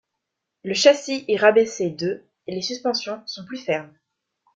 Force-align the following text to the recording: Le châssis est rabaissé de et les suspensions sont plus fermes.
Le 0.63 0.73
châssis 0.73 1.25
est 1.27 1.37
rabaissé 1.37 1.91
de 1.91 2.23
et 2.47 2.55
les 2.55 2.63
suspensions 2.63 3.21
sont 3.27 3.45
plus 3.45 3.59
fermes. 3.59 3.93